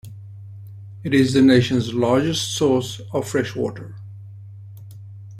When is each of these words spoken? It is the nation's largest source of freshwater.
It 1.03 1.13
is 1.13 1.33
the 1.35 1.43
nation's 1.43 1.93
largest 1.93 2.55
source 2.55 3.01
of 3.13 3.27
freshwater. 3.29 3.93